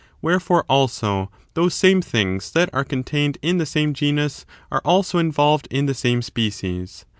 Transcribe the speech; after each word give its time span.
Wherefore, 0.19 0.65
also, 0.67 1.29
those 1.53 1.75
same 1.75 2.01
things 2.01 2.49
that 2.53 2.71
are 2.73 2.83
contained 2.83 3.37
in 3.43 3.59
the 3.59 3.67
same 3.67 3.93
genus 3.93 4.47
are 4.71 4.81
also 4.83 5.19
involved 5.19 5.67
in 5.69 5.85
the 5.85 5.93
same 5.93 6.23
species. 6.23 7.05